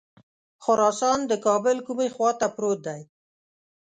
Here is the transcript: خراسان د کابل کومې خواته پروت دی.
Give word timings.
خراسان 0.63 1.19
د 1.27 1.33
کابل 1.45 1.77
کومې 1.87 2.07
خواته 2.15 2.47
پروت 2.55 2.79
دی. 2.87 3.01